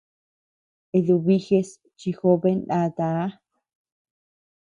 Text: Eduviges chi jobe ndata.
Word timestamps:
Eduviges 0.97 1.69
chi 1.99 2.09
jobe 2.17 2.49
ndata. 2.59 3.07